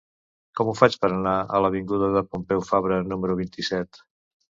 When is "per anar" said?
1.03-1.33